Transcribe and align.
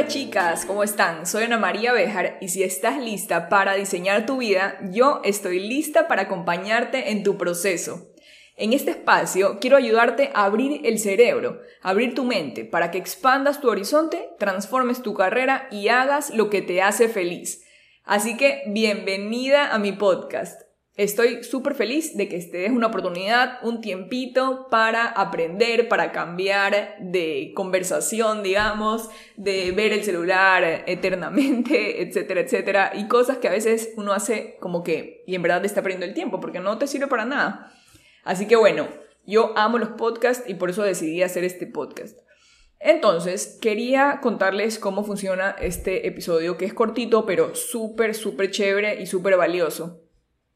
Hola 0.00 0.08
chicas, 0.08 0.64
¿cómo 0.64 0.82
están? 0.82 1.26
Soy 1.26 1.44
Ana 1.44 1.58
María 1.58 1.92
Bejar 1.92 2.38
y 2.40 2.48
si 2.48 2.62
estás 2.62 2.98
lista 2.98 3.50
para 3.50 3.74
diseñar 3.74 4.24
tu 4.24 4.38
vida, 4.38 4.78
yo 4.90 5.20
estoy 5.24 5.60
lista 5.60 6.08
para 6.08 6.22
acompañarte 6.22 7.10
en 7.10 7.22
tu 7.22 7.36
proceso. 7.36 8.10
En 8.56 8.72
este 8.72 8.92
espacio 8.92 9.58
quiero 9.60 9.76
ayudarte 9.76 10.30
a 10.32 10.46
abrir 10.46 10.86
el 10.86 10.98
cerebro, 10.98 11.60
abrir 11.82 12.14
tu 12.14 12.24
mente 12.24 12.64
para 12.64 12.90
que 12.90 12.96
expandas 12.96 13.60
tu 13.60 13.68
horizonte, 13.68 14.30
transformes 14.38 15.02
tu 15.02 15.12
carrera 15.12 15.68
y 15.70 15.88
hagas 15.88 16.30
lo 16.30 16.48
que 16.48 16.62
te 16.62 16.80
hace 16.80 17.10
feliz. 17.10 17.62
Así 18.02 18.38
que 18.38 18.62
bienvenida 18.68 19.70
a 19.70 19.78
mi 19.78 19.92
podcast. 19.92 20.62
Estoy 21.00 21.44
súper 21.44 21.74
feliz 21.74 22.14
de 22.14 22.28
que 22.28 22.36
estés 22.36 22.70
una 22.70 22.88
oportunidad, 22.88 23.58
un 23.62 23.80
tiempito 23.80 24.66
para 24.70 25.06
aprender, 25.06 25.88
para 25.88 26.12
cambiar 26.12 26.98
de 27.00 27.52
conversación, 27.56 28.42
digamos, 28.42 29.08
de 29.34 29.72
ver 29.72 29.94
el 29.94 30.04
celular 30.04 30.84
eternamente, 30.86 32.02
etcétera, 32.06 32.42
etcétera, 32.42 32.92
y 32.94 33.08
cosas 33.08 33.38
que 33.38 33.48
a 33.48 33.52
veces 33.52 33.94
uno 33.96 34.12
hace 34.12 34.58
como 34.60 34.82
que, 34.82 35.24
y 35.26 35.34
en 35.34 35.40
verdad 35.40 35.62
te 35.62 35.68
está 35.68 35.80
perdiendo 35.80 36.04
el 36.04 36.12
tiempo, 36.12 36.38
porque 36.38 36.60
no 36.60 36.76
te 36.76 36.86
sirve 36.86 37.06
para 37.06 37.24
nada. 37.24 37.72
Así 38.22 38.46
que 38.46 38.56
bueno, 38.56 38.86
yo 39.24 39.54
amo 39.56 39.78
los 39.78 39.92
podcasts 39.92 40.46
y 40.50 40.52
por 40.52 40.68
eso 40.68 40.82
decidí 40.82 41.22
hacer 41.22 41.44
este 41.44 41.66
podcast. 41.66 42.18
Entonces, 42.78 43.58
quería 43.62 44.20
contarles 44.20 44.78
cómo 44.78 45.02
funciona 45.02 45.56
este 45.62 46.06
episodio, 46.06 46.58
que 46.58 46.66
es 46.66 46.74
cortito, 46.74 47.24
pero 47.24 47.54
súper, 47.54 48.14
súper 48.14 48.50
chévere 48.50 49.00
y 49.00 49.06
súper 49.06 49.38
valioso. 49.38 50.09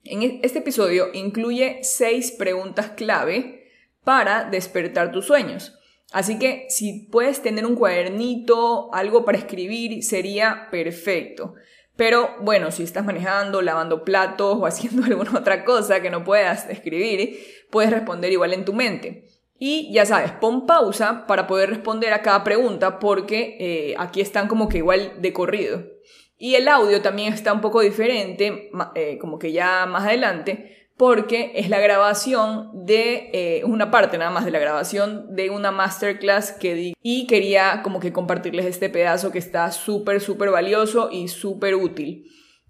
En 0.04 0.22
e-, 0.22 0.40
este 0.42 0.58
episodio 0.58 1.08
incluye 1.12 1.80
seis 1.82 2.32
preguntas 2.32 2.90
clave 2.90 3.70
para 4.04 4.44
despertar 4.44 5.12
tus 5.12 5.26
sueños. 5.26 5.78
Así 6.12 6.38
que 6.38 6.66
si 6.68 7.08
puedes 7.10 7.42
tener 7.42 7.66
un 7.66 7.74
cuadernito, 7.74 8.92
algo 8.94 9.24
para 9.24 9.38
escribir, 9.38 10.02
sería 10.04 10.68
perfecto. 10.70 11.54
Pero 11.96 12.36
bueno, 12.40 12.70
si 12.70 12.82
estás 12.82 13.04
manejando, 13.04 13.62
lavando 13.62 14.04
platos 14.04 14.56
o 14.60 14.66
haciendo 14.66 15.04
alguna 15.04 15.38
otra 15.38 15.64
cosa 15.64 16.00
que 16.00 16.10
no 16.10 16.24
puedas 16.24 16.68
escribir, 16.68 17.38
puedes 17.70 17.90
responder 17.90 18.30
igual 18.32 18.52
en 18.52 18.64
tu 18.64 18.72
mente. 18.72 19.24
Y 19.58 19.92
ya 19.92 20.04
sabes, 20.04 20.32
pon 20.32 20.66
pausa 20.66 21.26
para 21.26 21.46
poder 21.46 21.70
responder 21.70 22.12
a 22.12 22.22
cada 22.22 22.44
pregunta 22.44 22.98
porque 22.98 23.56
eh, 23.60 23.94
aquí 23.98 24.20
están 24.20 24.48
como 24.48 24.68
que 24.68 24.78
igual 24.78 25.14
de 25.20 25.32
corrido. 25.32 25.93
Y 26.36 26.56
el 26.56 26.68
audio 26.68 27.00
también 27.00 27.32
está 27.32 27.52
un 27.52 27.60
poco 27.60 27.80
diferente, 27.80 28.70
eh, 28.94 29.18
como 29.18 29.38
que 29.38 29.52
ya 29.52 29.86
más 29.86 30.04
adelante, 30.04 30.88
porque 30.96 31.52
es 31.56 31.68
la 31.68 31.80
grabación 31.80 32.70
de 32.86 33.30
eh, 33.32 33.64
una 33.64 33.90
parte 33.90 34.18
nada 34.18 34.30
más 34.30 34.44
de 34.44 34.50
la 34.50 34.58
grabación 34.58 35.34
de 35.34 35.50
una 35.50 35.70
masterclass 35.70 36.52
que 36.52 36.74
di 36.74 36.94
y 37.02 37.26
quería 37.26 37.80
como 37.82 37.98
que 37.98 38.12
compartirles 38.12 38.66
este 38.66 38.88
pedazo 38.88 39.32
que 39.32 39.38
está 39.38 39.72
súper, 39.72 40.20
súper 40.20 40.50
valioso 40.50 41.08
y 41.10 41.28
súper 41.28 41.74
útil. 41.74 42.26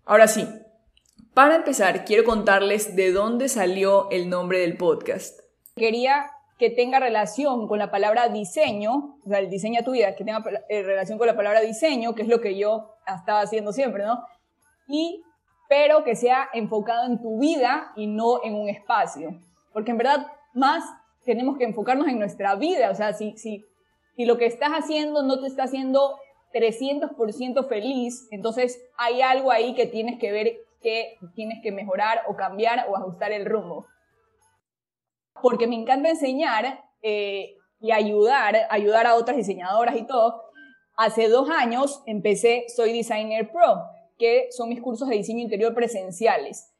Ahora 0.06 0.26
sí, 0.26 0.48
para 1.34 1.56
empezar, 1.56 2.04
quiero 2.04 2.24
contarles 2.24 2.96
de 2.96 3.12
dónde 3.12 3.48
salió 3.48 4.08
el 4.10 4.30
nombre 4.30 4.60
del 4.60 4.76
podcast. 4.76 5.40
Quería 5.76 6.30
que 6.64 6.70
tenga 6.70 6.98
relación 6.98 7.68
con 7.68 7.78
la 7.78 7.90
palabra 7.90 8.30
diseño, 8.30 9.18
o 9.22 9.28
sea, 9.28 9.38
el 9.38 9.50
diseño 9.50 9.80
a 9.80 9.84
tu 9.84 9.90
vida, 9.90 10.14
que 10.14 10.24
tenga 10.24 10.42
eh, 10.70 10.82
relación 10.82 11.18
con 11.18 11.26
la 11.26 11.36
palabra 11.36 11.60
diseño, 11.60 12.14
que 12.14 12.22
es 12.22 12.28
lo 12.28 12.40
que 12.40 12.56
yo 12.56 12.94
estaba 13.06 13.42
haciendo 13.42 13.70
siempre, 13.70 14.02
¿no? 14.02 14.24
Y, 14.88 15.22
pero 15.68 16.04
que 16.04 16.16
sea 16.16 16.48
enfocado 16.54 17.04
en 17.04 17.20
tu 17.20 17.38
vida 17.38 17.92
y 17.96 18.06
no 18.06 18.42
en 18.42 18.54
un 18.54 18.70
espacio. 18.70 19.38
Porque 19.74 19.90
en 19.90 19.98
verdad, 19.98 20.26
más 20.54 20.82
tenemos 21.26 21.58
que 21.58 21.64
enfocarnos 21.64 22.08
en 22.08 22.18
nuestra 22.18 22.54
vida, 22.54 22.90
o 22.90 22.94
sea, 22.94 23.12
si, 23.12 23.36
si, 23.36 23.66
si 24.16 24.24
lo 24.24 24.38
que 24.38 24.46
estás 24.46 24.70
haciendo 24.70 25.22
no 25.22 25.42
te 25.42 25.48
está 25.48 25.64
haciendo 25.64 26.18
300% 26.54 27.68
feliz, 27.68 28.26
entonces 28.30 28.82
hay 28.96 29.20
algo 29.20 29.50
ahí 29.50 29.74
que 29.74 29.84
tienes 29.84 30.18
que 30.18 30.32
ver 30.32 30.56
que 30.80 31.18
tienes 31.34 31.62
que 31.62 31.72
mejorar 31.72 32.22
o 32.26 32.36
cambiar 32.36 32.86
o 32.88 32.96
ajustar 32.96 33.32
el 33.32 33.44
rumbo 33.44 33.86
porque 35.42 35.66
me 35.66 35.76
encanta 35.76 36.08
enseñar 36.08 36.84
eh, 37.02 37.56
y 37.80 37.92
ayudar, 37.92 38.56
ayudar 38.70 39.06
a 39.06 39.14
otras 39.14 39.36
diseñadoras 39.36 39.96
y 39.96 40.06
todo. 40.06 40.42
Hace 40.96 41.28
dos 41.28 41.50
años 41.50 42.02
empecé 42.06 42.64
Soy 42.74 42.92
Designer 42.92 43.50
Pro, 43.50 43.82
que 44.18 44.46
son 44.50 44.68
mis 44.68 44.80
cursos 44.80 45.08
de 45.08 45.16
diseño 45.16 45.40
interior 45.40 45.74
presenciales. 45.74 46.72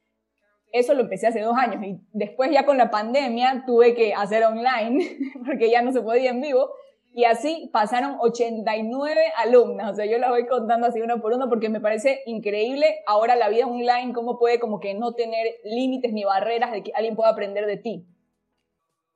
Eso 0.71 0.93
lo 0.93 1.01
empecé 1.01 1.27
hace 1.27 1.41
dos 1.41 1.55
años 1.57 1.83
y 1.85 1.99
después 2.11 2.49
ya 2.51 2.65
con 2.65 2.77
la 2.77 2.89
pandemia 2.89 3.63
tuve 3.65 3.93
que 3.93 4.13
hacer 4.13 4.43
online 4.43 5.17
porque 5.45 5.69
ya 5.69 5.81
no 5.81 5.91
se 5.91 6.01
podía 6.01 6.31
en 6.31 6.41
vivo 6.41 6.71
y 7.13 7.23
así 7.25 7.69
pasaron 7.71 8.17
89 8.19 9.21
alumnas, 9.37 9.91
o 9.91 9.95
sea, 9.95 10.05
yo 10.05 10.17
las 10.17 10.31
voy 10.31 10.47
contando 10.47 10.87
así 10.87 10.99
una 10.99 11.21
por 11.21 11.31
una 11.31 11.47
porque 11.47 11.69
me 11.69 11.79
parece 11.79 12.21
increíble 12.25 13.03
ahora 13.07 13.37
la 13.37 13.47
vida 13.47 13.67
online, 13.67 14.11
cómo 14.11 14.37
puede 14.37 14.59
como 14.59 14.81
que 14.81 14.95
no 14.95 15.13
tener 15.13 15.45
límites 15.63 16.11
ni 16.11 16.25
barreras 16.25 16.73
de 16.73 16.83
que 16.83 16.91
alguien 16.93 17.15
pueda 17.15 17.29
aprender 17.29 17.67
de 17.67 17.77
ti 17.77 18.05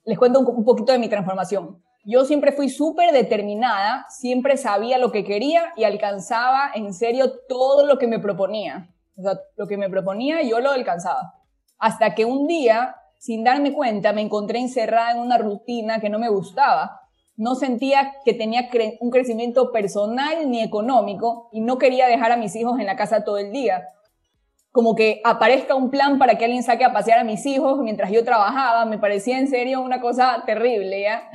les 0.06 0.18
cuento 0.18 0.40
un, 0.40 0.66
poquito 0.66 0.92
de 0.92 1.00
mi 1.00 1.10
transformación. 1.10 1.84
Yo 2.06 2.26
siempre 2.26 2.52
fui 2.52 2.70
súper 2.70 3.12
determinada, 3.12 4.06
siempre 4.10 4.58
sabía 4.58 4.98
lo 4.98 5.12
que 5.12 5.24
quería 5.24 5.74
y 5.76 5.84
alcanzaba 5.84 6.72
en 6.74 6.94
serio 6.94 7.32
todo 7.48 7.86
lo 7.86 7.98
que 7.98 8.08
me 8.08 8.20
proponía. 8.20 8.90
O 9.18 9.22
sea, 9.22 9.40
lo 9.58 9.68
que 9.68 9.78
me 9.78 9.90
proponía 9.90 10.42
yo 10.42 10.60
lo 10.60 10.72
alcanzaba. 10.72 11.34
Hasta 11.78 12.16
que 12.16 12.26
un 12.26 12.48
día, 12.48 12.96
sin 13.20 13.44
darme 13.44 13.74
cuenta, 13.74 14.14
me 14.14 14.22
encontré 14.22 14.60
encerrada 14.60 15.12
en 15.12 15.20
una 15.20 15.38
rutina 15.38 16.00
que 16.00 16.10
no 16.10 16.20
me 16.20 16.30
gustaba. 16.30 17.02
No 17.36 17.56
sentía 17.56 18.16
que 18.26 18.34
tenía 18.34 18.70
un 19.00 19.12
crecimiento 19.12 19.72
personal 19.72 20.50
ni 20.50 20.62
económico 20.62 21.50
y 21.52 21.62
no 21.62 21.78
quería 21.78 22.08
dejar 22.08 22.32
a 22.32 22.38
mis 22.38 22.56
hijos 22.56 22.80
en 22.80 22.86
la 22.86 22.96
casa 22.96 23.24
todo 23.24 23.38
el 23.38 23.52
día 23.52 23.88
como 24.72 24.96
que 24.96 25.22
aparezca 25.24 25.76
un 25.76 25.90
plan 25.90 26.20
para 26.20 26.38
que 26.38 26.46
alguien 26.46 26.64
saque 26.64 26.86
a 26.86 26.94
pasear 26.94 27.20
a 27.20 27.24
mis 27.24 27.46
hijos 27.46 27.80
mientras 27.80 28.12
yo 28.12 28.24
trabajaba, 28.24 28.86
me 28.86 28.98
parecía 29.00 29.40
en 29.40 29.48
serio 29.48 29.82
una 29.82 30.00
cosa 30.00 30.44
terrible, 30.46 31.02
¿ya? 31.02 31.30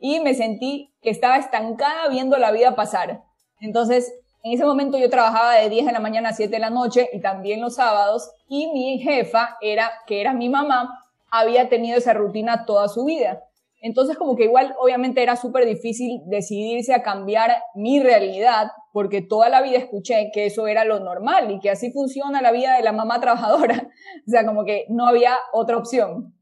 Y 0.00 0.20
me 0.20 0.34
sentí 0.34 0.92
que 1.00 1.10
estaba 1.10 1.36
estancada 1.36 2.08
viendo 2.08 2.36
la 2.38 2.50
vida 2.50 2.74
pasar. 2.74 3.22
Entonces, 3.60 4.12
en 4.42 4.52
ese 4.52 4.64
momento 4.64 4.98
yo 4.98 5.08
trabajaba 5.08 5.54
de 5.54 5.68
10 5.68 5.86
de 5.86 5.92
la 5.92 6.00
mañana 6.00 6.30
a 6.30 6.32
7 6.32 6.50
de 6.50 6.58
la 6.58 6.70
noche 6.70 7.08
y 7.12 7.20
también 7.20 7.60
los 7.60 7.76
sábados, 7.76 8.32
y 8.48 8.72
mi 8.72 8.98
jefa, 8.98 9.56
era, 9.60 9.92
que 10.06 10.20
era 10.20 10.32
mi 10.32 10.48
mamá, 10.48 10.98
había 11.30 11.68
tenido 11.68 11.96
esa 11.96 12.12
rutina 12.12 12.64
toda 12.66 12.88
su 12.88 13.04
vida. 13.04 13.44
Entonces 13.82 14.16
como 14.16 14.36
que 14.36 14.44
igual 14.44 14.76
obviamente 14.78 15.24
era 15.24 15.34
súper 15.34 15.66
difícil 15.66 16.20
decidirse 16.26 16.94
a 16.94 17.02
cambiar 17.02 17.50
mi 17.74 18.00
realidad 18.00 18.68
porque 18.92 19.22
toda 19.22 19.48
la 19.48 19.60
vida 19.60 19.78
escuché 19.78 20.30
que 20.32 20.46
eso 20.46 20.68
era 20.68 20.84
lo 20.84 21.00
normal 21.00 21.50
y 21.50 21.58
que 21.58 21.68
así 21.68 21.90
funciona 21.90 22.40
la 22.40 22.52
vida 22.52 22.76
de 22.76 22.84
la 22.84 22.92
mamá 22.92 23.20
trabajadora. 23.20 23.88
o 24.26 24.30
sea, 24.30 24.46
como 24.46 24.64
que 24.64 24.86
no 24.88 25.08
había 25.08 25.36
otra 25.52 25.76
opción. 25.76 26.32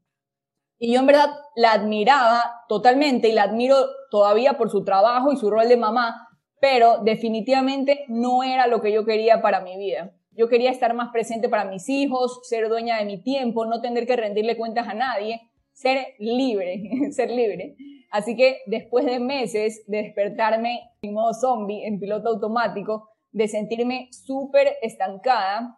Y 0.77 0.93
yo 0.93 0.99
en 0.99 1.07
verdad 1.07 1.31
la 1.55 1.73
admiraba 1.73 2.63
totalmente 2.69 3.29
y 3.29 3.33
la 3.33 3.43
admiro 3.43 3.75
todavía 4.11 4.53
por 4.53 4.69
su 4.69 4.83
trabajo 4.83 5.31
y 5.31 5.37
su 5.37 5.49
rol 5.49 5.67
de 5.67 5.77
mamá, 5.77 6.27
pero 6.59 6.99
definitivamente 6.99 8.05
no 8.07 8.43
era 8.43 8.67
lo 8.67 8.81
que 8.81 8.91
yo 8.91 9.03
quería 9.03 9.41
para 9.41 9.61
mi 9.61 9.77
vida. 9.77 10.11
Yo 10.31 10.47
quería 10.47 10.69
estar 10.69 10.93
más 10.93 11.09
presente 11.11 11.49
para 11.49 11.65
mis 11.65 11.89
hijos, 11.89 12.39
ser 12.43 12.69
dueña 12.69 12.97
de 12.97 13.05
mi 13.05 13.21
tiempo, 13.23 13.65
no 13.65 13.81
tener 13.81 14.05
que 14.05 14.15
rendirle 14.15 14.57
cuentas 14.57 14.87
a 14.87 14.93
nadie 14.93 15.50
ser 15.81 16.15
libre, 16.19 16.81
ser 17.11 17.31
libre. 17.31 17.75
Así 18.11 18.35
que 18.35 18.59
después 18.67 19.05
de 19.05 19.19
meses 19.19 19.83
de 19.87 20.03
despertarme 20.03 20.81
en 21.01 21.13
modo 21.13 21.33
zombie, 21.33 21.85
en 21.85 21.99
piloto 21.99 22.29
automático, 22.29 23.09
de 23.31 23.47
sentirme 23.47 24.09
súper 24.11 24.75
estancada, 24.81 25.77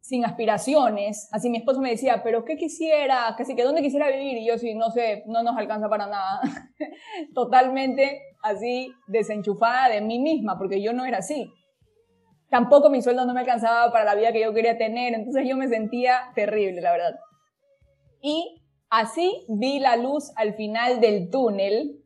sin 0.00 0.24
aspiraciones, 0.24 1.28
así 1.32 1.48
mi 1.48 1.56
esposo 1.56 1.80
me 1.80 1.90
decía, 1.90 2.22
pero 2.22 2.44
¿qué 2.44 2.56
quisiera? 2.56 3.34
Casi 3.36 3.56
que 3.56 3.64
¿dónde 3.64 3.82
quisiera 3.82 4.08
vivir? 4.10 4.36
Y 4.36 4.46
yo 4.46 4.58
sí, 4.58 4.74
no 4.74 4.90
sé, 4.90 5.24
no 5.26 5.42
nos 5.42 5.56
alcanza 5.56 5.88
para 5.88 6.06
nada. 6.06 6.40
Totalmente 7.34 8.20
así 8.42 8.92
desenchufada 9.06 9.88
de 9.88 10.02
mí 10.02 10.18
misma, 10.18 10.58
porque 10.58 10.82
yo 10.82 10.92
no 10.92 11.06
era 11.06 11.18
así. 11.18 11.50
Tampoco 12.50 12.90
mi 12.90 13.02
sueldo 13.02 13.24
no 13.24 13.34
me 13.34 13.40
alcanzaba 13.40 13.90
para 13.90 14.04
la 14.04 14.14
vida 14.14 14.32
que 14.32 14.42
yo 14.42 14.52
quería 14.52 14.78
tener, 14.78 15.14
entonces 15.14 15.48
yo 15.48 15.56
me 15.56 15.68
sentía 15.68 16.30
terrible, 16.34 16.82
la 16.82 16.92
verdad. 16.92 17.14
Y 18.20 18.63
Así 18.96 19.44
vi 19.48 19.80
la 19.80 19.96
luz 19.96 20.30
al 20.36 20.54
final 20.54 21.00
del 21.00 21.28
túnel, 21.28 22.00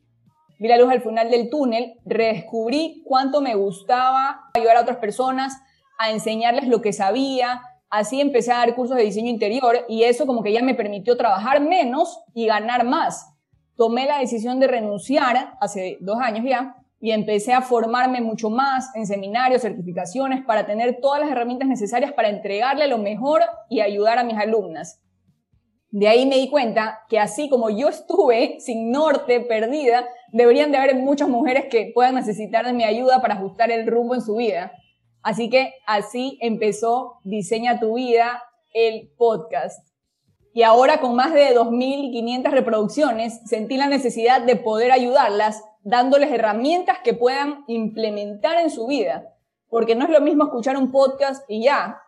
vi 0.57 0.67
la 0.67 0.75
luz 0.75 0.91
al 0.91 1.01
final 1.01 1.29
del 1.29 1.47
túnel, 1.47 1.93
redescubrí 2.03 3.03
cuánto 3.05 3.41
me 3.41 3.53
gustaba 3.53 4.49
ayudar 4.55 4.77
a 4.77 4.81
otras 4.81 4.97
personas, 4.97 5.53
a 5.99 6.09
enseñarles 6.09 6.67
lo 6.67 6.81
que 6.81 6.91
sabía, 6.91 7.61
así 7.91 8.19
empecé 8.19 8.51
a 8.53 8.57
dar 8.57 8.73
cursos 8.73 8.97
de 8.97 9.03
diseño 9.03 9.29
interior 9.29 9.85
y 9.87 10.01
eso 10.01 10.25
como 10.25 10.41
que 10.41 10.51
ya 10.51 10.63
me 10.63 10.73
permitió 10.73 11.15
trabajar 11.15 11.61
menos 11.61 12.23
y 12.33 12.47
ganar 12.47 12.85
más. 12.85 13.35
Tomé 13.77 14.07
la 14.07 14.17
decisión 14.17 14.59
de 14.59 14.65
renunciar 14.65 15.57
hace 15.61 15.99
dos 16.01 16.17
años 16.19 16.43
ya 16.49 16.75
y 16.99 17.11
empecé 17.11 17.53
a 17.53 17.61
formarme 17.61 18.19
mucho 18.19 18.49
más 18.49 18.89
en 18.95 19.05
seminarios, 19.05 19.61
certificaciones, 19.61 20.43
para 20.43 20.65
tener 20.65 20.97
todas 20.99 21.21
las 21.21 21.29
herramientas 21.29 21.67
necesarias 21.67 22.13
para 22.13 22.29
entregarle 22.29 22.87
lo 22.87 22.97
mejor 22.97 23.43
y 23.69 23.81
ayudar 23.81 24.17
a 24.17 24.23
mis 24.23 24.37
alumnas. 24.39 25.03
De 25.91 26.07
ahí 26.07 26.25
me 26.27 26.35
di 26.35 26.49
cuenta 26.49 26.99
que 27.09 27.19
así 27.19 27.49
como 27.49 27.69
yo 27.69 27.89
estuve 27.89 28.57
sin 28.59 28.91
norte, 28.91 29.41
perdida, 29.41 30.07
deberían 30.31 30.71
de 30.71 30.77
haber 30.77 30.95
muchas 30.95 31.29
mujeres 31.29 31.65
que 31.69 31.91
puedan 31.93 32.15
necesitar 32.15 32.65
de 32.65 32.73
mi 32.73 32.83
ayuda 32.83 33.21
para 33.21 33.35
ajustar 33.35 33.71
el 33.71 33.87
rumbo 33.87 34.15
en 34.15 34.21
su 34.21 34.35
vida. 34.35 34.71
Así 35.21 35.49
que 35.49 35.73
así 35.85 36.37
empezó 36.41 37.19
Diseña 37.23 37.79
tu 37.79 37.95
vida, 37.95 38.43
el 38.73 39.11
podcast. 39.17 39.87
Y 40.53 40.63
ahora 40.63 40.99
con 40.99 41.15
más 41.15 41.33
de 41.33 41.55
2.500 41.55 42.51
reproducciones, 42.51 43.39
sentí 43.45 43.77
la 43.77 43.87
necesidad 43.87 44.41
de 44.41 44.55
poder 44.55 44.91
ayudarlas 44.91 45.63
dándoles 45.83 46.31
herramientas 46.31 46.97
que 47.03 47.13
puedan 47.13 47.63
implementar 47.67 48.59
en 48.59 48.69
su 48.69 48.87
vida. 48.87 49.35
Porque 49.69 49.95
no 49.95 50.05
es 50.05 50.11
lo 50.11 50.21
mismo 50.21 50.45
escuchar 50.45 50.77
un 50.77 50.91
podcast 50.91 51.43
y 51.47 51.63
ya, 51.63 52.01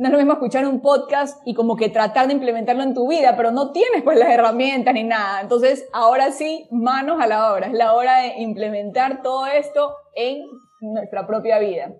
no 0.00 0.06
es 0.06 0.12
lo 0.12 0.18
mismo 0.18 0.32
escuchar 0.32 0.66
un 0.66 0.80
podcast 0.80 1.46
y 1.46 1.52
como 1.52 1.76
que 1.76 1.90
tratar 1.90 2.26
de 2.26 2.32
implementarlo 2.32 2.82
en 2.82 2.94
tu 2.94 3.06
vida, 3.06 3.36
pero 3.36 3.50
no 3.50 3.70
tienes 3.70 4.02
pues 4.02 4.16
las 4.16 4.30
herramientas 4.30 4.94
ni 4.94 5.04
nada. 5.04 5.42
Entonces, 5.42 5.86
ahora 5.92 6.32
sí, 6.32 6.66
manos 6.70 7.20
a 7.20 7.26
la 7.26 7.52
obra. 7.52 7.66
Es 7.66 7.74
la 7.74 7.92
hora 7.92 8.20
de 8.20 8.40
implementar 8.40 9.20
todo 9.20 9.46
esto 9.46 9.94
en 10.14 10.46
nuestra 10.80 11.26
propia 11.26 11.58
vida. 11.58 11.92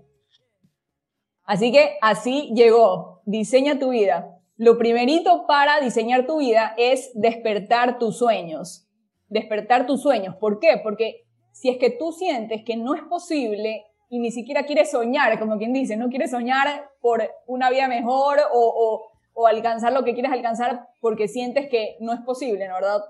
Así 1.45 1.73
que 1.73 1.99
así 2.01 2.51
llegó. 2.55 3.21
Diseña 3.27 3.79
tu 3.79 3.91
vida. 3.91 4.35
Lo 4.57 4.79
primerito 4.79 5.47
para 5.47 5.79
diseñar 5.81 6.27
tu 6.27 6.39
vida 6.39 6.73
es 6.79 7.11
despertar 7.13 7.99
tus 7.99 8.17
sueños. 8.17 8.89
Despertar 9.29 9.85
tus 9.85 10.01
sueños. 10.01 10.37
¿Por 10.37 10.59
qué? 10.59 10.81
Porque 10.83 11.27
si 11.53 11.69
es 11.69 11.77
que 11.77 11.91
tú 11.91 12.13
sientes 12.13 12.63
que 12.65 12.79
no 12.79 12.95
es 12.95 13.03
posible 13.03 13.85
y 14.11 14.19
ni 14.19 14.33
siquiera 14.33 14.65
quieres 14.65 14.91
soñar, 14.91 15.39
como 15.39 15.57
quien 15.57 15.73
dice, 15.73 15.97
no 15.97 16.09
quieres 16.09 16.33
soñar 16.33 16.91
por 17.01 17.23
una 17.47 17.71
vida 17.71 17.87
mejor 17.87 18.39
o, 18.53 19.07
o, 19.35 19.47
alcanzar 19.47 19.95
lo 19.95 20.05
que 20.05 20.13
quieres 20.13 20.33
alcanzar 20.33 20.89
porque 21.01 21.27
sientes 21.27 21.71
que 21.71 21.97
no 22.01 22.13
es 22.13 22.21
posible, 22.21 22.69
¿no 22.69 22.75
verdad? 22.75 23.03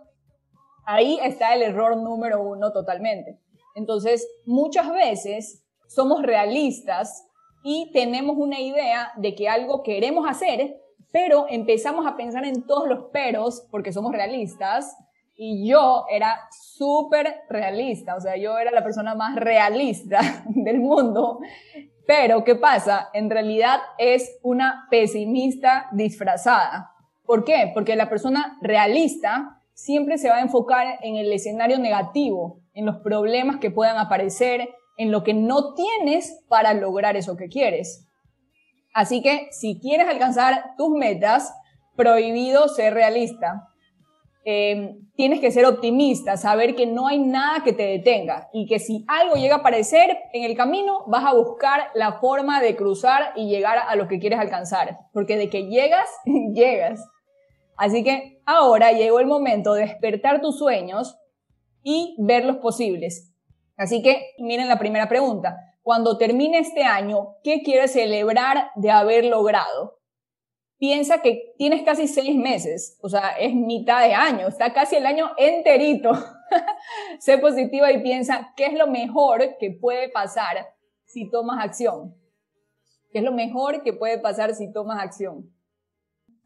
Ahí 0.86 1.18
está 1.24 1.54
el 1.54 1.62
error 1.62 1.96
número 1.96 2.40
uno 2.40 2.70
totalmente. 2.70 3.40
Entonces, 3.74 4.28
muchas 4.44 4.92
veces 4.92 5.64
somos 5.88 6.22
realistas 6.22 7.26
y 7.64 7.90
tenemos 7.92 8.36
una 8.38 8.60
idea 8.60 9.10
de 9.16 9.34
que 9.34 9.48
algo 9.48 9.82
queremos 9.82 10.28
hacer, 10.28 10.80
pero 11.10 11.46
empezamos 11.48 12.06
a 12.06 12.16
pensar 12.16 12.44
en 12.44 12.64
todos 12.64 12.86
los 12.86 13.06
peros 13.06 13.66
porque 13.72 13.92
somos 13.92 14.12
realistas 14.12 14.96
y 15.42 15.66
yo 15.66 16.04
era 16.10 16.38
súper 16.50 17.44
realista, 17.48 18.14
o 18.14 18.20
sea, 18.20 18.36
yo 18.36 18.58
era 18.58 18.70
la 18.70 18.84
persona 18.84 19.14
más 19.14 19.36
realista 19.36 20.20
del 20.44 20.80
mundo. 20.80 21.40
Pero, 22.06 22.44
¿qué 22.44 22.56
pasa? 22.56 23.08
En 23.14 23.30
realidad 23.30 23.80
es 23.96 24.38
una 24.42 24.86
pesimista 24.90 25.88
disfrazada. 25.92 26.90
¿Por 27.24 27.44
qué? 27.44 27.70
Porque 27.72 27.96
la 27.96 28.10
persona 28.10 28.58
realista 28.60 29.62
siempre 29.72 30.18
se 30.18 30.28
va 30.28 30.36
a 30.36 30.42
enfocar 30.42 30.98
en 31.00 31.16
el 31.16 31.32
escenario 31.32 31.78
negativo, 31.78 32.60
en 32.74 32.84
los 32.84 32.98
problemas 32.98 33.60
que 33.60 33.70
puedan 33.70 33.96
aparecer, 33.96 34.68
en 34.98 35.10
lo 35.10 35.24
que 35.24 35.32
no 35.32 35.72
tienes 35.72 36.44
para 36.50 36.74
lograr 36.74 37.16
eso 37.16 37.38
que 37.38 37.48
quieres. 37.48 38.06
Así 38.92 39.22
que 39.22 39.48
si 39.52 39.80
quieres 39.80 40.06
alcanzar 40.06 40.74
tus 40.76 40.90
metas, 40.90 41.54
prohibido 41.96 42.68
ser 42.68 42.92
realista. 42.92 43.69
Eh, 44.44 44.96
tienes 45.16 45.40
que 45.40 45.50
ser 45.50 45.66
optimista, 45.66 46.38
saber 46.38 46.74
que 46.74 46.86
no 46.86 47.06
hay 47.06 47.18
nada 47.18 47.62
que 47.62 47.74
te 47.74 47.82
detenga 47.82 48.48
y 48.54 48.66
que 48.66 48.78
si 48.78 49.04
algo 49.06 49.34
llega 49.34 49.56
a 49.56 49.58
aparecer 49.58 50.16
en 50.32 50.44
el 50.44 50.56
camino, 50.56 51.04
vas 51.08 51.24
a 51.26 51.34
buscar 51.34 51.90
la 51.94 52.20
forma 52.20 52.62
de 52.62 52.74
cruzar 52.74 53.32
y 53.36 53.48
llegar 53.48 53.78
a 53.86 53.94
lo 53.96 54.08
que 54.08 54.18
quieres 54.18 54.38
alcanzar, 54.38 54.96
porque 55.12 55.36
de 55.36 55.50
que 55.50 55.66
llegas, 55.66 56.08
llegas. 56.54 57.06
Así 57.76 58.02
que 58.02 58.40
ahora 58.46 58.92
llegó 58.92 59.20
el 59.20 59.26
momento 59.26 59.74
de 59.74 59.82
despertar 59.82 60.40
tus 60.40 60.58
sueños 60.58 61.18
y 61.82 62.16
ver 62.18 62.44
los 62.44 62.56
posibles. 62.56 63.32
Así 63.76 64.02
que 64.02 64.32
miren 64.38 64.68
la 64.68 64.78
primera 64.78 65.08
pregunta. 65.08 65.56
Cuando 65.82 66.18
termine 66.18 66.58
este 66.58 66.84
año, 66.84 67.36
¿qué 67.42 67.62
quieres 67.62 67.92
celebrar 67.92 68.70
de 68.76 68.90
haber 68.90 69.24
logrado? 69.24 69.99
Piensa 70.80 71.20
que 71.20 71.54
tienes 71.58 71.82
casi 71.82 72.08
seis 72.08 72.34
meses, 72.34 72.98
o 73.02 73.08
sea, 73.08 73.36
es 73.38 73.54
mitad 73.54 74.02
de 74.02 74.14
año, 74.14 74.48
está 74.48 74.72
casi 74.72 74.96
el 74.96 75.06
año 75.06 75.30
enterito. 75.36 76.12
sé 77.20 77.38
positiva 77.38 77.92
y 77.92 78.02
piensa 78.02 78.52
qué 78.56 78.66
es 78.66 78.72
lo 78.72 78.86
mejor 78.86 79.58
que 79.60 79.70
puede 79.70 80.08
pasar 80.08 80.74
si 81.04 81.30
tomas 81.30 81.62
acción. 81.62 82.16
¿Qué 83.12 83.18
es 83.18 83.24
lo 83.24 83.32
mejor 83.32 83.82
que 83.82 83.92
puede 83.92 84.18
pasar 84.18 84.54
si 84.54 84.72
tomas 84.72 85.02
acción? 85.02 85.52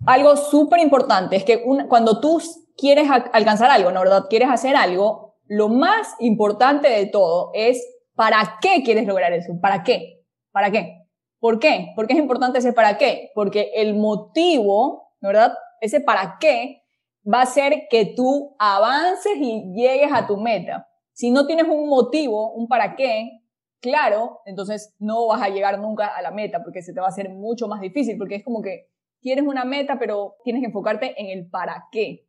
Algo 0.04 0.36
súper 0.36 0.80
importante 0.80 1.36
es 1.36 1.44
que 1.44 1.62
cuando 1.88 2.20
tú 2.20 2.42
quieres 2.76 3.08
alcanzar 3.32 3.70
algo, 3.70 3.92
¿no 3.92 4.00
verdad? 4.00 4.26
Quieres 4.28 4.48
hacer 4.50 4.74
algo, 4.74 5.36
lo 5.46 5.68
más 5.68 6.14
importante 6.18 6.88
de 6.88 7.06
todo 7.06 7.52
es 7.54 7.86
¿para 8.14 8.58
qué 8.60 8.82
quieres 8.82 9.06
lograr 9.06 9.32
eso? 9.32 9.52
¿Para 9.60 9.84
qué? 9.84 10.24
¿Para 10.50 10.72
qué? 10.72 11.03
¿Por 11.44 11.58
qué? 11.58 11.92
¿Por 11.94 12.06
qué 12.06 12.14
es 12.14 12.18
importante 12.18 12.58
ese 12.60 12.72
para 12.72 12.96
qué? 12.96 13.30
Porque 13.34 13.70
el 13.74 13.96
motivo, 13.96 15.10
¿verdad? 15.20 15.52
Ese 15.82 16.00
para 16.00 16.38
qué 16.40 16.84
va 17.22 17.42
a 17.42 17.46
ser 17.46 17.82
que 17.90 18.14
tú 18.16 18.56
avances 18.58 19.34
y 19.36 19.74
llegues 19.74 20.10
a 20.10 20.26
tu 20.26 20.38
meta. 20.38 20.88
Si 21.12 21.30
no 21.30 21.46
tienes 21.46 21.68
un 21.68 21.86
motivo, 21.86 22.54
un 22.54 22.66
para 22.66 22.96
qué, 22.96 23.42
claro, 23.82 24.40
entonces 24.46 24.94
no 24.98 25.26
vas 25.26 25.42
a 25.42 25.50
llegar 25.50 25.78
nunca 25.78 26.06
a 26.06 26.22
la 26.22 26.30
meta 26.30 26.62
porque 26.64 26.80
se 26.80 26.94
te 26.94 27.00
va 27.00 27.08
a 27.08 27.10
hacer 27.10 27.28
mucho 27.28 27.68
más 27.68 27.82
difícil 27.82 28.16
porque 28.16 28.36
es 28.36 28.42
como 28.42 28.62
que 28.62 28.88
tienes 29.20 29.46
una 29.46 29.66
meta 29.66 29.98
pero 29.98 30.36
tienes 30.44 30.62
que 30.62 30.68
enfocarte 30.68 31.14
en 31.20 31.28
el 31.28 31.50
para 31.50 31.88
qué. 31.92 32.26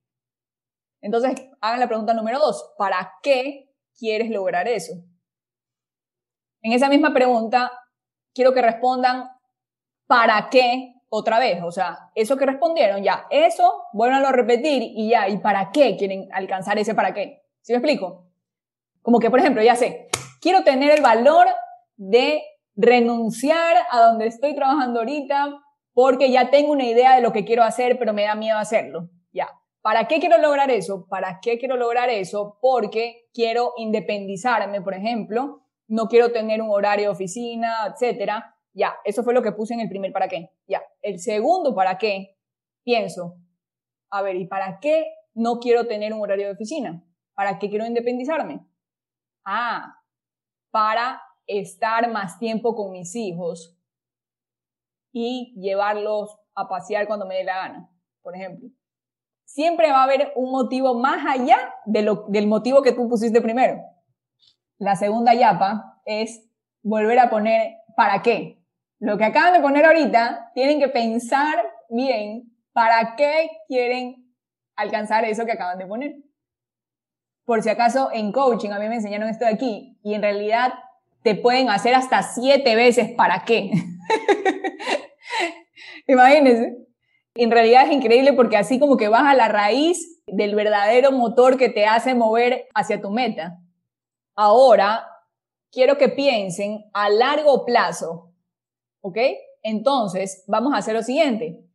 Entonces, 0.99 1.35
hagan 1.61 1.79
la 1.79 1.87
pregunta 1.87 2.13
número 2.13 2.37
dos, 2.37 2.73
¿para 2.77 3.13
qué 3.23 3.71
quieres 3.97 4.29
lograr 4.29 4.67
eso? 4.67 4.91
En 6.61 6.73
esa 6.73 6.89
misma 6.89 7.13
pregunta, 7.13 7.71
quiero 8.35 8.53
que 8.53 8.61
respondan 8.61 9.31
para 10.05 10.49
qué 10.51 10.93
otra 11.09 11.39
vez. 11.39 11.63
O 11.63 11.71
sea, 11.71 12.11
eso 12.13 12.37
que 12.37 12.45
respondieron, 12.45 13.01
ya, 13.01 13.25
eso, 13.31 13.85
vuelvan 13.93 14.23
a 14.23 14.31
repetir 14.31 14.83
y 14.83 15.09
ya, 15.09 15.27
¿y 15.29 15.37
para 15.37 15.71
qué 15.71 15.95
quieren 15.97 16.27
alcanzar 16.31 16.77
ese 16.77 16.93
para 16.93 17.13
qué? 17.13 17.41
¿Sí 17.61 17.73
me 17.73 17.77
explico? 17.77 18.27
Como 19.01 19.19
que, 19.19 19.31
por 19.31 19.39
ejemplo, 19.39 19.63
ya 19.63 19.75
sé, 19.75 20.09
quiero 20.41 20.63
tener 20.63 20.91
el 20.91 21.01
valor 21.01 21.47
de 21.95 22.43
renunciar 22.75 23.77
a 23.89 24.01
donde 24.01 24.27
estoy 24.27 24.53
trabajando 24.53 24.99
ahorita 24.99 25.61
porque 25.93 26.29
ya 26.29 26.49
tengo 26.49 26.73
una 26.73 26.83
idea 26.83 27.15
de 27.15 27.21
lo 27.21 27.31
que 27.31 27.45
quiero 27.45 27.63
hacer, 27.63 27.97
pero 27.97 28.13
me 28.13 28.23
da 28.23 28.35
miedo 28.35 28.57
hacerlo. 28.57 29.09
Ya. 29.31 29.47
¿Para 29.81 30.07
qué 30.07 30.19
quiero 30.19 30.37
lograr 30.39 30.69
eso? 30.71 31.05
¿Para 31.07 31.39
qué 31.41 31.57
quiero 31.57 31.77
lograr 31.77 32.09
eso? 32.09 32.57
Porque 32.59 33.29
quiero 33.33 33.73
independizarme, 33.77 34.81
por 34.81 34.93
ejemplo, 34.93 35.64
no 35.87 36.07
quiero 36.07 36.31
tener 36.31 36.61
un 36.61 36.69
horario 36.69 37.05
de 37.05 37.11
oficina, 37.11 37.87
etcétera. 37.87 38.55
Ya, 38.73 38.95
eso 39.05 39.23
fue 39.23 39.33
lo 39.33 39.41
que 39.41 39.51
puse 39.51 39.73
en 39.73 39.79
el 39.79 39.89
primer 39.89 40.11
para 40.11 40.27
qué. 40.27 40.51
Ya, 40.67 40.81
el 41.01 41.19
segundo 41.19 41.73
para 41.75 41.97
qué, 41.97 42.37
pienso, 42.83 43.37
a 44.11 44.21
ver, 44.21 44.35
¿y 44.35 44.47
para 44.47 44.79
qué 44.79 45.05
no 45.33 45.59
quiero 45.59 45.87
tener 45.87 46.13
un 46.13 46.21
horario 46.21 46.47
de 46.47 46.53
oficina? 46.53 47.03
¿Para 47.33 47.59
qué 47.59 47.69
quiero 47.69 47.85
independizarme? 47.85 48.65
Ah, 49.45 50.01
para 50.71 51.21
estar 51.47 52.11
más 52.11 52.39
tiempo 52.39 52.75
con 52.75 52.91
mis 52.91 53.15
hijos 53.15 53.77
y 55.11 55.53
llevarlos 55.57 56.37
a 56.55 56.67
pasear 56.67 57.07
cuando 57.07 57.25
me 57.25 57.35
dé 57.35 57.43
la 57.43 57.55
gana, 57.55 57.89
por 58.21 58.35
ejemplo. 58.35 58.69
Siempre 59.45 59.91
va 59.91 60.01
a 60.01 60.03
haber 60.03 60.33
un 60.35 60.51
motivo 60.51 60.95
más 60.95 61.25
allá 61.25 61.57
de 61.85 62.01
lo, 62.01 62.25
del 62.27 62.47
motivo 62.47 62.81
que 62.81 62.91
tú 62.91 63.07
pusiste 63.07 63.41
primero. 63.41 63.81
La 64.77 64.95
segunda 64.95 65.33
yapa 65.33 66.01
es 66.05 66.49
volver 66.83 67.19
a 67.19 67.29
poner 67.29 67.77
para 67.95 68.21
qué. 68.21 68.61
Lo 68.99 69.17
que 69.17 69.25
acaban 69.25 69.53
de 69.53 69.61
poner 69.61 69.85
ahorita, 69.85 70.51
tienen 70.53 70.79
que 70.79 70.89
pensar 70.89 71.65
bien 71.89 72.51
para 72.73 73.15
qué 73.15 73.49
quieren 73.67 74.33
alcanzar 74.75 75.23
eso 75.25 75.45
que 75.45 75.53
acaban 75.53 75.77
de 75.77 75.85
poner. 75.85 76.15
Por 77.45 77.61
si 77.61 77.69
acaso 77.69 78.09
en 78.11 78.31
coaching 78.31 78.71
a 78.71 78.79
mí 78.79 78.89
me 78.89 78.95
enseñaron 78.95 79.29
esto 79.29 79.45
de 79.45 79.51
aquí 79.51 79.97
y 80.03 80.13
en 80.13 80.21
realidad 80.21 80.73
te 81.23 81.35
pueden 81.35 81.69
hacer 81.69 81.95
hasta 81.95 82.21
siete 82.21 82.75
veces 82.75 83.11
para 83.15 83.43
qué. 83.45 83.71
Imagínense. 86.07 86.77
En 87.35 87.51
realidad 87.51 87.85
es 87.85 87.91
increíble 87.91 88.33
porque 88.33 88.57
así 88.57 88.79
como 88.79 88.97
que 88.97 89.07
vas 89.07 89.25
a 89.25 89.35
la 89.35 89.47
raíz 89.47 90.21
del 90.27 90.55
verdadero 90.55 91.11
motor 91.11 91.57
que 91.57 91.69
te 91.69 91.85
hace 91.85 92.13
mover 92.13 92.67
hacia 92.73 93.01
tu 93.01 93.11
meta. 93.11 93.59
Ahora, 94.35 95.07
quiero 95.71 95.97
que 95.97 96.09
piensen 96.09 96.85
a 96.93 97.09
largo 97.09 97.65
plazo, 97.65 98.33
¿ok? 99.01 99.17
Entonces, 99.63 100.43
vamos 100.47 100.73
a 100.73 100.77
hacer 100.77 100.93
lo 100.93 101.03
siguiente. 101.03 101.65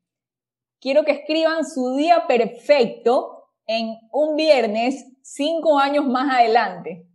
Quiero 0.81 1.05
que 1.05 1.13
escriban 1.13 1.65
su 1.65 1.97
día 1.97 2.27
perfecto 2.27 3.49
en 3.67 3.99
un 4.13 4.37
viernes 4.37 5.07
cinco 5.23 5.79
años 5.79 6.07
más 6.07 6.35
adelante. 6.35 7.07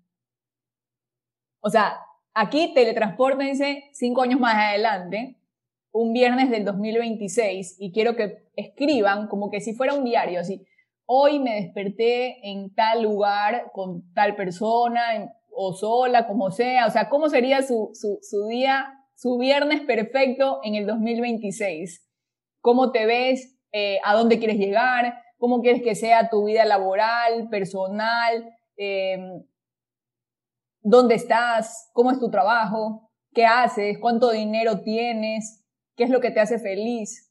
O 1.61 1.69
sea, 1.69 1.99
aquí 2.33 2.73
teletransportense 2.73 3.89
cinco 3.93 4.21
años 4.21 4.39
más 4.39 4.55
adelante. 4.55 5.37
un 5.91 6.11
viernes 6.11 6.49
del 6.49 6.65
2026 6.65 7.77
y 7.79 7.93
quiero 7.93 8.17
que 8.17 8.49
escriban 8.57 9.29
como 9.29 9.49
que 9.49 9.61
si 9.61 9.73
fuera 9.73 9.93
un 9.93 10.03
diario, 10.03 10.41
así, 10.41 10.65
hoy 11.05 11.39
me 11.39 11.55
desperté 11.55 12.49
en 12.49 12.73
tal 12.73 13.03
lugar 13.03 13.71
con 13.73 14.11
tal 14.13 14.35
persona 14.35 15.01
o 15.55 15.73
sola, 15.73 16.27
como 16.27 16.51
sea, 16.51 16.87
o 16.87 16.91
sea, 16.91 17.09
¿cómo 17.09 17.29
sería 17.29 17.61
su, 17.61 17.91
su 17.93 18.47
día, 18.47 18.87
su 19.15 19.37
viernes 19.37 19.81
perfecto 19.81 20.59
en 20.63 20.75
el 20.75 20.85
2026? 20.85 22.05
¿Cómo 22.61 22.91
te 22.91 23.05
ves? 23.05 23.55
Eh, 23.71 23.99
¿A 24.03 24.15
dónde 24.15 24.39
quieres 24.39 24.57
llegar? 24.57 25.21
¿Cómo 25.37 25.61
quieres 25.61 25.81
que 25.83 25.95
sea 25.95 26.29
tu 26.29 26.45
vida 26.45 26.65
laboral, 26.65 27.49
personal? 27.49 28.55
Em, 28.75 29.43
¿Dónde 30.81 31.15
estás? 31.15 31.89
¿Cómo 31.93 32.11
es 32.11 32.19
tu 32.19 32.29
trabajo? 32.29 33.11
¿Qué 33.33 33.45
haces? 33.45 33.97
¿Cuánto 33.99 34.31
dinero 34.31 34.81
tienes? 34.81 35.63
¿Qué 35.95 36.05
es 36.05 36.09
lo 36.09 36.21
que 36.21 36.31
te 36.31 36.39
hace 36.39 36.57
feliz? 36.59 37.24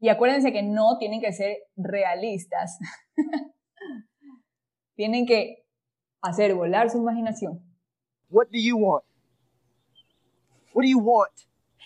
Y 0.00 0.08
acuérdense 0.08 0.52
que 0.52 0.62
no 0.62 0.96
tienen 0.98 1.20
que 1.20 1.32
ser 1.32 1.58
realistas. 1.76 2.78
tienen 4.96 5.26
que 5.26 5.66
hacer 6.22 6.54
volar 6.54 6.90
su 6.90 6.98
imaginación. 6.98 7.62
What 8.30 8.48
do 8.50 8.58
you 8.58 8.76
want? 8.76 9.04
What 10.72 10.82
do 10.82 10.88
you 10.88 10.98
want? 10.98 11.32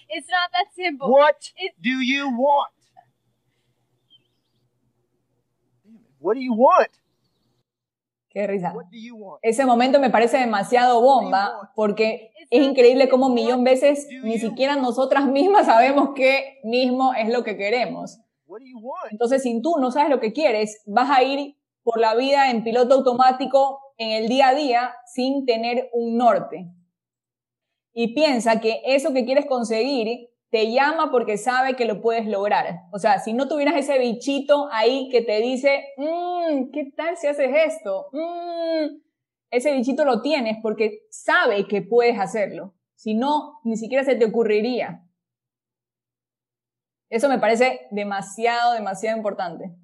It's 0.08 0.28
not 0.28 0.50
that 0.52 0.72
simple. 0.74 1.10
What 1.10 1.36
do 1.80 2.02
you 2.02 2.28
want? 2.28 2.72
What 6.18 6.34
do 6.34 6.40
you 6.40 6.54
want? 6.54 6.90
Qué 8.34 8.48
risa. 8.48 8.74
Ese 9.42 9.64
momento 9.64 10.00
me 10.00 10.10
parece 10.10 10.38
demasiado 10.38 11.00
bomba 11.00 11.70
porque 11.76 12.32
es 12.50 12.62
increíble 12.64 13.08
cómo 13.08 13.26
un 13.26 13.34
millón 13.34 13.62
veces 13.62 14.08
ni 14.24 14.38
siquiera 14.38 14.74
nosotras 14.74 15.28
mismas 15.28 15.66
sabemos 15.66 16.10
qué 16.16 16.58
mismo 16.64 17.14
es 17.14 17.28
lo 17.32 17.44
que 17.44 17.56
queremos. 17.56 18.18
Entonces, 19.12 19.44
si 19.44 19.62
tú 19.62 19.76
no 19.78 19.92
sabes 19.92 20.10
lo 20.10 20.18
que 20.18 20.32
quieres, 20.32 20.82
vas 20.84 21.16
a 21.16 21.22
ir 21.22 21.56
por 21.84 22.00
la 22.00 22.16
vida 22.16 22.50
en 22.50 22.64
piloto 22.64 22.96
automático 22.96 23.78
en 23.98 24.10
el 24.10 24.28
día 24.28 24.48
a 24.48 24.54
día 24.54 24.94
sin 25.06 25.46
tener 25.46 25.88
un 25.92 26.16
norte. 26.16 26.66
Y 27.92 28.14
piensa 28.14 28.60
que 28.60 28.82
eso 28.84 29.12
que 29.12 29.24
quieres 29.24 29.46
conseguir 29.46 30.28
te 30.54 30.70
llama 30.70 31.10
porque 31.10 31.36
sabe 31.36 31.74
que 31.74 31.84
lo 31.84 32.00
puedes 32.00 32.26
lograr. 32.26 32.82
O 32.92 33.00
sea, 33.00 33.18
si 33.18 33.32
no 33.32 33.48
tuvieras 33.48 33.74
ese 33.74 33.98
bichito 33.98 34.68
ahí 34.70 35.08
que 35.10 35.20
te 35.20 35.40
dice, 35.40 35.84
mmm, 35.96 36.70
¿qué 36.72 36.92
tal 36.96 37.16
si 37.16 37.26
haces 37.26 37.50
esto? 37.52 38.06
Mm", 38.12 39.00
ese 39.50 39.72
bichito 39.72 40.04
lo 40.04 40.22
tienes 40.22 40.58
porque 40.62 41.00
sabe 41.10 41.66
que 41.66 41.82
puedes 41.82 42.20
hacerlo. 42.20 42.72
Si 42.94 43.14
no, 43.14 43.58
ni 43.64 43.76
siquiera 43.76 44.04
se 44.04 44.14
te 44.14 44.26
ocurriría. 44.26 45.04
Eso 47.10 47.28
me 47.28 47.40
parece 47.40 47.88
demasiado, 47.90 48.74
demasiado 48.74 49.16
importante. 49.16 49.74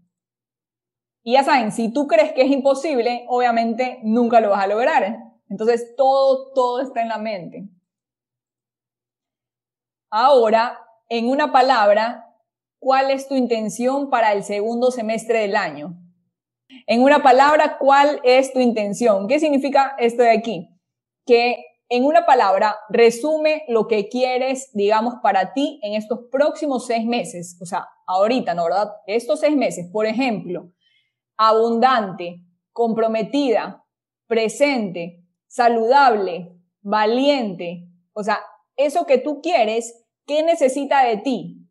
Y 1.25 1.33
ya 1.33 1.43
saben, 1.43 1.73
si 1.73 1.93
tú 1.93 2.07
crees 2.07 2.31
que 2.33 2.43
es 2.43 2.51
imposible, 2.53 3.25
obviamente 3.27 3.99
nunca 4.05 4.41
lo 4.41 4.51
vas 4.51 4.63
a 4.63 4.69
lograr. 4.69 5.19
Entonces 5.49 5.97
todo, 5.97 6.53
todo 6.55 6.81
está 6.81 7.03
en 7.03 7.09
la 7.09 7.19
mente. 7.19 7.69
Ahora, 10.11 10.77
en 11.09 11.29
una 11.29 11.53
palabra, 11.53 12.27
¿cuál 12.81 13.13
es 13.13 13.29
tu 13.29 13.37
intención 13.37 14.11
para 14.11 14.33
el 14.33 14.43
segundo 14.43 14.91
semestre 14.91 15.41
del 15.41 15.55
año? 15.55 15.97
En 16.89 17.03
una 17.03 17.23
palabra, 17.23 17.79
¿cuál 17.79 18.21
es 18.25 18.53
tu 18.53 18.59
intención? 18.59 19.29
¿Qué 19.29 19.39
significa 19.39 19.95
esto 19.99 20.23
de 20.25 20.33
aquí? 20.33 20.69
Que 21.25 21.65
en 21.89 22.05
una 22.05 22.27
palabra 22.27 22.77
resume 22.89 23.63
lo 23.69 23.87
que 23.87 24.09
quieres, 24.09 24.71
digamos, 24.73 25.15
para 25.23 25.53
ti 25.53 25.79
en 25.83 25.95
estos 25.95 26.21
próximos 26.31 26.87
seis 26.87 27.05
meses. 27.05 27.57
O 27.61 27.67
sea, 27.67 27.89
ahorita, 28.07 28.55
¿no? 28.55 28.65
¿Verdad? 28.65 28.91
Estos 29.07 29.39
seis 29.41 29.57
meses, 29.57 29.89
por 29.93 30.07
ejemplo, 30.07 30.73
abundante, 31.37 32.43
comprometida, 32.73 33.85
presente, 34.27 35.25
saludable, 35.47 36.53
valiente. 36.81 37.89
O 38.13 38.25
sea, 38.25 38.41
eso 38.77 39.07
que 39.07 39.19
tú 39.19 39.41
quieres 39.43 40.00
¿Qué 40.31 40.45
necesita 40.45 41.03
de 41.03 41.17
ti? 41.17 41.69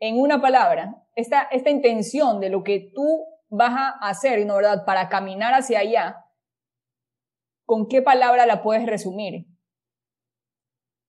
En 0.00 0.18
una 0.18 0.40
palabra, 0.40 1.04
esta, 1.16 1.42
esta 1.42 1.68
intención 1.68 2.40
de 2.40 2.48
lo 2.48 2.62
que 2.64 2.90
tú 2.94 3.26
vas 3.50 3.72
a 3.74 4.08
hacer, 4.08 4.46
¿no 4.46 4.56
verdad? 4.56 4.86
Para 4.86 5.10
caminar 5.10 5.52
hacia 5.52 5.80
allá, 5.80 6.24
¿con 7.66 7.88
qué 7.88 8.00
palabra 8.00 8.46
la 8.46 8.62
puedes 8.62 8.86
resumir? 8.86 9.48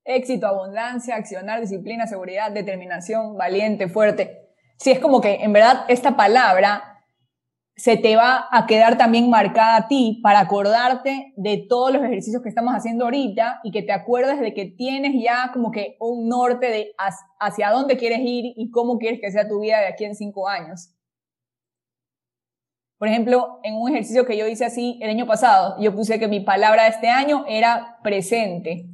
Éxito, 0.04 0.48
abundancia, 0.48 1.16
accionar, 1.16 1.62
disciplina, 1.62 2.08
seguridad, 2.08 2.52
determinación, 2.52 3.38
valiente, 3.38 3.88
fuerte. 3.88 4.50
Si 4.78 4.92
es 4.92 5.00
como 5.00 5.22
que 5.22 5.36
en 5.36 5.54
verdad 5.54 5.86
esta 5.88 6.18
palabra 6.18 6.91
se 7.82 7.98
te 7.98 8.16
va 8.16 8.48
a 8.52 8.68
quedar 8.68 8.96
también 9.00 9.32
marcada 9.32 9.76
a 9.76 9.88
ti 9.88 10.20
para 10.22 10.42
acordarte 10.42 11.34
de 11.36 11.66
todos 11.68 11.92
los 11.92 12.04
ejercicios 12.04 12.44
que 12.44 12.50
estamos 12.50 12.76
haciendo 12.76 13.06
ahorita 13.06 13.60
y 13.64 13.72
que 13.72 13.82
te 13.82 13.92
acuerdes 13.92 14.40
de 14.40 14.54
que 14.54 14.66
tienes 14.66 15.14
ya 15.20 15.50
como 15.52 15.72
que 15.72 15.98
un 16.00 16.28
norte 16.28 16.68
de 16.68 16.94
hacia 17.40 17.72
dónde 17.72 17.98
quieres 17.98 18.20
ir 18.20 18.54
y 18.56 18.70
cómo 18.70 19.00
quieres 19.00 19.20
que 19.20 19.32
sea 19.32 19.48
tu 19.48 19.62
vida 19.62 19.80
de 19.80 19.88
aquí 19.88 20.06
en 20.06 20.14
cinco 20.14 20.48
años. 20.48 20.94
Por 23.00 23.08
ejemplo, 23.08 23.60
en 23.64 23.74
un 23.74 23.90
ejercicio 23.90 24.28
que 24.28 24.38
yo 24.38 24.46
hice 24.46 24.66
así 24.66 25.00
el 25.02 25.10
año 25.10 25.26
pasado, 25.26 25.76
yo 25.80 25.96
puse 25.96 26.20
que 26.20 26.28
mi 26.28 26.42
palabra 26.42 26.84
de 26.84 26.90
este 26.90 27.10
año 27.10 27.46
era 27.48 27.98
presente. 28.04 28.86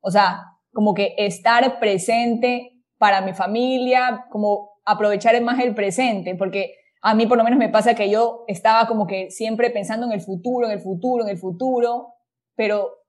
O 0.00 0.10
sea, 0.10 0.42
como 0.74 0.92
que 0.92 1.14
estar 1.16 1.78
presente 1.80 2.72
para 2.98 3.22
mi 3.22 3.32
familia, 3.32 4.26
como 4.30 4.82
aprovechar 4.84 5.40
más 5.40 5.60
el 5.60 5.74
presente, 5.74 6.34
porque 6.34 6.74
a 7.00 7.14
mí 7.14 7.26
por 7.26 7.38
lo 7.38 7.44
menos 7.44 7.58
me 7.58 7.68
pasa 7.68 7.94
que 7.94 8.10
yo 8.10 8.44
estaba 8.48 8.86
como 8.88 9.06
que 9.06 9.30
siempre 9.30 9.70
pensando 9.70 10.06
en 10.06 10.12
el 10.12 10.20
futuro, 10.20 10.66
en 10.66 10.72
el 10.72 10.80
futuro, 10.80 11.24
en 11.24 11.30
el 11.30 11.38
futuro, 11.38 12.14
pero 12.56 13.04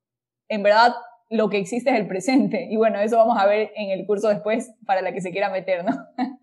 en 0.48 0.63
verdad 0.63 0.93
lo 1.29 1.50
que 1.50 1.58
existe 1.58 1.89
es 1.89 2.00
el 2.00 2.08
presente. 2.08 2.67
Y 2.69 2.77
bueno, 2.77 3.00
eso 3.00 3.17
vamos 3.17 3.38
a 3.39 3.46
ver 3.46 3.72
en 3.75 3.89
el 3.91 4.05
curso 4.05 4.29
después 4.29 4.72
para 4.86 5.01
la 5.01 5.12
que 5.12 5.22
se 5.22 5.31
quiera 5.31 5.50
meter, 5.50 5.84
¿no? 5.84 5.91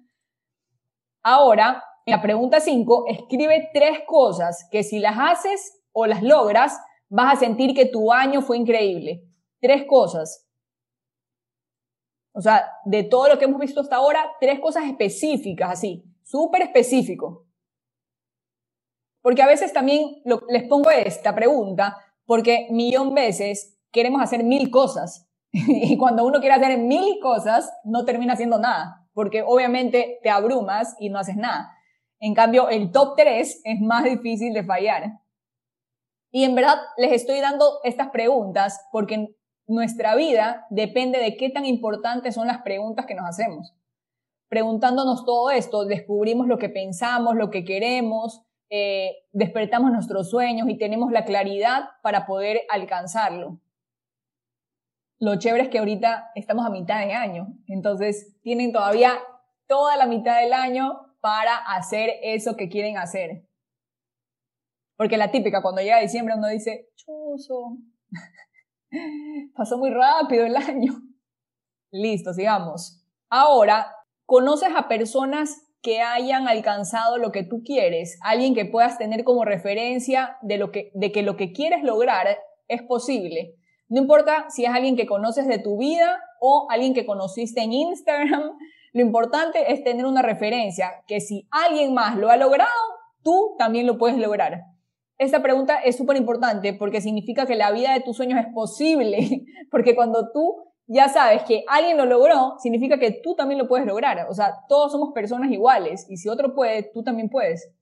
Ahora, 1.23 1.83
la 2.05 2.23
pregunta 2.23 2.61
5, 2.61 3.07
escribe 3.09 3.71
tres 3.73 4.01
cosas 4.07 4.69
que 4.71 4.85
si 4.85 5.01
las 5.01 5.17
haces 5.19 5.83
o 5.93 6.07
las 6.07 6.23
logras, 6.23 6.79
vas 7.09 7.35
a 7.35 7.41
sentir 7.41 7.75
que 7.75 7.87
tu 7.87 8.13
año 8.13 8.43
fue 8.43 8.57
increíble. 8.59 9.25
Tres 9.61 9.85
cosas. 9.89 10.47
O 12.33 12.41
sea, 12.41 12.71
de 12.85 13.03
todo 13.03 13.29
lo 13.29 13.39
que 13.39 13.47
hemos 13.47 13.61
visto 13.61 13.81
hasta 13.81 13.97
ahora, 13.97 14.25
tres 14.41 14.61
cosas 14.61 14.85
específicas, 14.85 15.71
así 15.71 16.05
súper 16.27 16.63
específico. 16.63 17.47
Porque 19.23 19.43
a 19.43 19.47
veces 19.47 19.73
también 19.73 20.23
les 20.49 20.65
pongo 20.65 20.91
esta 20.91 21.35
pregunta, 21.35 21.97
porque 22.27 22.67
millón 22.71 23.15
veces 23.15 23.79
queremos 23.93 24.21
hacer 24.21 24.45
mil 24.45 24.71
cosas. 24.71 25.29
y 25.53 25.97
cuando 25.97 26.27
uno 26.27 26.41
quiere 26.41 26.55
hacer 26.55 26.79
mil 26.79 27.19
cosas, 27.21 27.73
no 27.85 28.05
termina 28.05 28.35
haciendo 28.35 28.59
nada, 28.59 29.09
porque 29.15 29.43
obviamente 29.43 30.19
te 30.23 30.31
abrumas 30.31 30.97
y 30.99 31.11
no 31.11 31.19
haces 31.19 31.37
nada. 31.37 31.73
En 32.19 32.35
cambio, 32.35 32.69
el 32.69 32.91
top 32.91 33.15
3 33.17 33.61
es 33.65 33.81
más 33.81 34.05
difícil 34.05 34.53
de 34.53 34.65
fallar. 34.65 35.21
Y 36.31 36.45
en 36.45 36.55
verdad 36.55 36.77
les 36.97 37.13
estoy 37.13 37.41
dando 37.41 37.79
estas 37.85 38.09
preguntas 38.11 38.81
porque 38.91 39.29
nuestra 39.67 40.15
vida 40.17 40.67
depende 40.71 41.19
de 41.19 41.37
qué 41.37 41.51
tan 41.51 41.65
importantes 41.67 42.35
son 42.35 42.47
las 42.47 42.63
preguntas 42.63 43.07
que 43.07 43.15
nos 43.15 43.27
hacemos 43.27 43.75
preguntándonos 44.57 45.27
todo 45.27 45.51
esto, 45.51 45.85
descubrimos 45.85 46.47
lo 46.47 46.57
que 46.57 46.71
pensamos, 46.71 47.35
lo 47.35 47.51
que 47.51 47.63
queremos, 47.63 48.41
eh, 48.71 49.27
despertamos 49.33 49.93
nuestros 49.93 50.31
sueños 50.31 50.67
y 50.71 50.79
tenemos 50.79 51.13
la 51.13 51.27
claridad 51.27 51.91
para 52.03 52.25
poder 52.25 52.63
alcanzarlo. 52.71 53.61
Lo 55.19 55.39
chévere 55.39 55.65
es 55.65 55.69
que 55.69 55.79
ahorita 55.79 56.31
estamos 56.35 56.65
a 56.65 56.71
mitad 56.71 57.05
de 57.05 57.13
año, 57.13 57.49
entonces 57.67 58.35
tienen 58.41 58.73
todavía 58.73 59.13
toda 59.67 59.95
la 59.99 60.07
mitad 60.07 60.41
del 60.41 60.55
año 60.55 61.15
para 61.21 61.55
hacer 61.59 62.13
eso 62.23 62.57
que 62.57 62.71
quieren 62.71 62.97
hacer. 62.97 63.47
Porque 64.97 65.19
la 65.19 65.31
típica, 65.31 65.61
cuando 65.61 65.83
llega 65.83 65.99
diciembre 65.99 66.35
uno 66.35 66.49
dice, 66.49 66.89
chuzo, 66.95 67.77
pasó 69.55 69.77
muy 69.77 69.91
rápido 69.91 70.47
el 70.47 70.57
año. 70.57 70.95
Listo, 71.91 72.33
sigamos. 72.33 73.05
Ahora 73.29 73.93
¿Conoces 74.27 74.71
a 74.77 74.89
personas 74.89 75.63
que 75.83 76.01
hayan 76.03 76.49
alcanzado 76.49 77.17
lo 77.17 77.31
que 77.31 77.45
tú 77.45 77.63
quieres? 77.65 78.19
Alguien 78.23 78.57
que 78.57 78.65
puedas 78.65 78.99
tener 78.99 79.23
como 79.23 79.45
referencia 79.45 80.37
de, 80.43 80.59
lo 80.59 80.73
que, 80.73 80.91
de 80.95 81.13
que 81.13 81.23
lo 81.23 81.37
que 81.37 81.53
quieres 81.53 81.85
lograr 81.85 82.27
es 82.67 82.83
posible. 82.83 83.55
No 83.89 84.01
importa 84.01 84.47
si 84.51 84.65
es 84.65 84.71
alguien 84.71 84.97
que 84.97 85.07
conoces 85.07 85.47
de 85.47 85.61
tu 85.61 85.79
vida 85.79 86.19
o 86.41 86.67
alguien 86.71 86.93
que 86.93 87.07
conociste 87.07 87.63
en 87.63 87.73
Instagram, 87.73 88.59
lo 88.93 89.01
importante 89.01 89.73
es 89.73 89.85
tener 89.85 90.07
una 90.07 90.23
referencia, 90.23 91.05
que 91.07 91.21
si 91.21 91.47
alguien 91.53 91.95
más 91.95 92.17
lo 92.17 92.29
ha 92.29 92.37
logrado, 92.37 92.71
tú 93.23 93.55
también 93.59 93.87
lo 93.87 93.97
puedes 93.97 94.19
lograr. 94.19 94.63
Esta 95.19 95.41
pregunta 95.41 95.79
es 95.79 95.97
súper 95.97 96.17
importante 96.17 96.75
porque 96.75 97.01
significa 97.01 97.47
que 97.47 97.55
la 97.55 97.71
vida 97.71 97.93
de 97.93 98.01
tus 98.01 98.17
sueños 98.17 98.41
es 98.41 98.53
posible, 98.53 99.45
porque 99.71 99.95
cuando 99.95 100.33
tú 100.33 100.67
ya 100.89 101.09
sabes 101.09 101.43
que 101.43 101.65
alguien 101.69 101.97
lo 101.97 102.05
logró, 102.05 102.57
significa 102.59 102.99
que 102.99 103.11
tú 103.11 103.35
también 103.35 103.59
lo 103.59 103.67
puedes 103.67 103.87
lograr. 103.87 104.27
O 104.29 104.35
sea, 104.35 104.65
todos 104.69 104.93
somos 104.93 105.13
personas 105.13 105.51
iguales 105.51 106.07
y 106.09 106.17
si 106.17 106.29
otro 106.29 106.55
puede, 106.55 106.85
tú 106.85 107.03
también 107.03 107.29
puedes. 107.29 107.73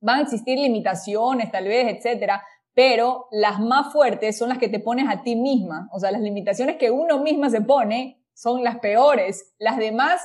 Van 0.00 0.20
a 0.20 0.22
existir 0.22 0.58
limitaciones, 0.58 1.50
tal 1.50 1.64
vez, 1.64 1.96
etcétera, 1.96 2.44
pero 2.74 3.26
las 3.30 3.60
más 3.60 3.92
fuertes 3.92 4.38
son 4.38 4.48
las 4.48 4.58
que 4.58 4.68
te 4.68 4.80
pones 4.80 5.06
a 5.08 5.22
ti 5.22 5.36
misma. 5.36 5.88
O 5.92 6.00
sea, 6.00 6.10
las 6.10 6.20
limitaciones 6.20 6.76
que 6.76 6.90
uno 6.90 7.18
misma 7.18 7.50
se 7.50 7.60
pone 7.60 8.24
son 8.34 8.62
las 8.62 8.78
peores. 8.78 9.54
Las 9.58 9.78
demás 9.78 10.20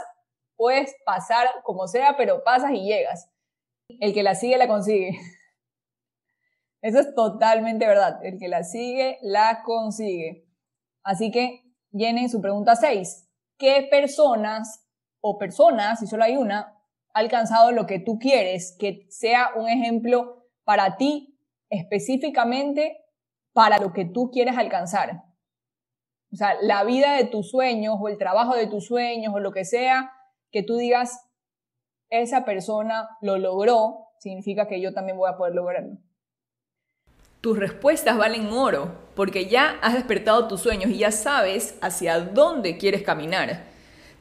puedes 0.55 0.95
pasar 1.05 1.47
como 1.63 1.88
sea, 1.88 2.15
pero 2.17 2.43
pasas 2.43 2.71
y 2.71 2.83
llegas. 2.83 3.29
El 4.00 4.13
que 4.13 4.23
la 4.23 4.35
sigue, 4.35 4.57
la 4.57 4.67
consigue. 4.67 5.19
Eso 6.81 7.00
es 7.00 7.15
totalmente 7.15 7.88
verdad. 7.88 8.23
El 8.23 8.38
que 8.38 8.47
la 8.47 8.63
sigue, 8.63 9.17
la 9.21 9.63
consigue. 9.63 10.47
Así 11.03 11.31
que 11.31 11.62
llenen 11.93 12.29
su 12.29 12.41
pregunta 12.41 12.75
6. 12.75 13.29
¿Qué 13.57 13.88
personas 13.89 14.85
o 15.21 15.38
personas, 15.38 16.00
si 16.00 16.07
solo 16.07 16.25
hay 16.25 16.35
una, 16.35 16.77
ha 17.13 17.19
alcanzado 17.19 17.71
lo 17.71 17.85
que 17.85 18.00
tú 18.00 18.19
quieres? 18.19 18.75
Que 18.77 19.05
sea 19.09 19.51
un 19.55 19.69
ejemplo 19.69 20.47
para 20.65 20.97
ti 20.97 21.39
específicamente 21.69 22.97
para 23.53 23.77
lo 23.77 23.93
que 23.93 24.05
tú 24.05 24.31
quieres 24.31 24.57
alcanzar. 24.57 25.23
O 26.31 26.35
sea, 26.35 26.55
la 26.62 26.83
vida 26.83 27.13
de 27.13 27.25
tus 27.25 27.51
sueños 27.51 27.95
o 28.00 28.09
el 28.09 28.17
trabajo 28.17 28.55
de 28.55 28.67
tus 28.67 28.88
sueños 28.88 29.33
o 29.33 29.39
lo 29.39 29.51
que 29.51 29.65
sea 29.65 30.12
que 30.51 30.63
tú 30.63 30.77
digas, 30.77 31.29
esa 32.09 32.45
persona 32.45 33.09
lo 33.21 33.38
logró, 33.38 34.07
significa 34.19 34.67
que 34.67 34.81
yo 34.81 34.93
también 34.93 35.17
voy 35.17 35.29
a 35.29 35.38
poder 35.38 35.55
lograrlo. 35.55 35.97
Tus 37.43 37.59
respuestas 37.59 38.17
valen 38.17 38.47
oro, 38.53 38.93
porque 39.15 39.47
ya 39.47 39.77
has 39.81 39.95
despertado 39.95 40.47
tus 40.47 40.62
sueños 40.62 40.89
y 40.91 41.00
ya 41.00 41.12
sabes 41.12 41.75
hacia 41.81 42.21
dónde 42.21 42.77
quieres 42.77 43.01
caminar. 43.01 43.65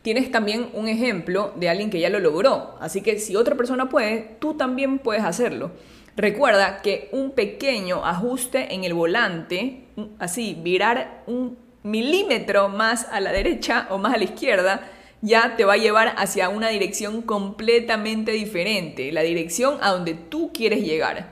Tienes 0.03 0.33
también 0.33 0.71
un 0.73 0.89
ejemplo 0.89 1.53
de 1.55 1.69
alguien 1.69 1.89
que 1.89 2.01
ya 2.01 2.11
lo 2.11 2.19
logró, 2.19 2.75
así 2.81 3.01
que 3.01 3.21
si 3.21 3.37
otra 3.37 3.55
persona 3.55 3.89
puede, 3.89 4.35
tú 4.41 4.55
también 4.55 4.99
puedes 4.99 5.23
hacerlo. 5.23 5.71
Recuerda 6.17 6.83
que 6.83 7.11
un 7.13 7.31
pequeño 7.31 8.05
ajuste 8.05 8.75
en 8.75 8.83
el 8.83 8.93
volante, 8.93 9.85
así, 10.19 10.59
virar 10.61 11.23
un 11.29 11.57
milímetro 11.85 12.71
más 12.71 13.07
a 13.09 13.21
la 13.21 13.31
derecha 13.31 13.87
o 13.91 13.99
más 13.99 14.15
a 14.15 14.19
la 14.19 14.25
izquierda, 14.25 14.91
ya 15.21 15.55
te 15.57 15.65
va 15.65 15.75
a 15.75 15.77
llevar 15.77 16.13
hacia 16.17 16.49
una 16.49 16.71
dirección 16.71 17.23
completamente 17.23 18.33
diferente, 18.33 19.13
la 19.13 19.23
dirección 19.23 19.79
a 19.81 19.93
donde 19.93 20.15
tú 20.15 20.51
quieres 20.53 20.83
llegar. 20.83 21.32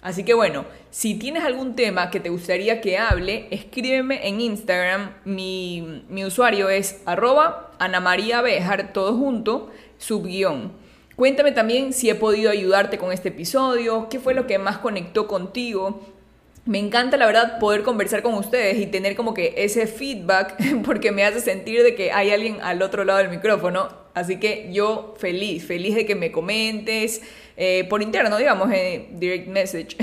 Así 0.00 0.24
que 0.24 0.34
bueno, 0.34 0.64
si 0.90 1.14
tienes 1.14 1.44
algún 1.44 1.74
tema 1.74 2.10
que 2.10 2.20
te 2.20 2.28
gustaría 2.28 2.80
que 2.80 2.98
hable, 2.98 3.48
escríbeme 3.50 4.28
en 4.28 4.40
Instagram. 4.40 5.14
Mi, 5.24 6.04
usuario 6.24 6.68
es 6.68 7.00
arroba 7.04 7.72
Ana 7.78 8.00
María 8.00 8.40
Bejar, 8.40 8.92
todo 8.92 9.16
junto, 9.16 9.70
subguión. 9.98 10.72
Cuéntame 11.16 11.50
también 11.50 11.92
si 11.92 12.08
he 12.10 12.14
podido 12.14 12.50
ayudarte 12.50 12.96
con 12.96 13.10
este 13.10 13.30
episodio, 13.30 14.08
qué 14.08 14.20
fue 14.20 14.34
lo 14.34 14.46
que 14.46 14.58
más 14.58 14.78
conectó 14.78 15.26
contigo. 15.26 16.00
Me 16.64 16.78
encanta 16.78 17.16
la 17.16 17.26
verdad 17.26 17.58
poder 17.58 17.82
conversar 17.82 18.22
con 18.22 18.34
ustedes 18.34 18.78
y 18.78 18.86
tener 18.86 19.16
como 19.16 19.34
que 19.34 19.54
ese 19.56 19.88
feedback 19.88 20.54
porque 20.84 21.10
me 21.10 21.24
hace 21.24 21.40
sentir 21.40 21.82
de 21.82 21.96
que 21.96 22.12
hay 22.12 22.30
alguien 22.30 22.58
al 22.62 22.82
otro 22.82 23.04
lado 23.04 23.18
del 23.18 23.30
micrófono. 23.30 23.88
Así 24.14 24.38
que 24.38 24.68
yo 24.72 25.14
feliz, 25.18 25.64
feliz 25.64 25.96
de 25.96 26.06
que 26.06 26.14
me 26.14 26.30
comentes, 26.30 27.22
eh, 27.60 27.84
por 27.90 28.02
interno, 28.02 28.36
digamos, 28.36 28.70
en 28.70 29.18
direct 29.18 29.48
message, 29.48 29.96